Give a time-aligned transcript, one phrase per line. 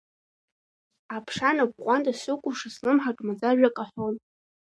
[1.15, 4.15] Аԥша нап ҟәанда сыкәырша слымҳаҿ маӡажәак аҳәон.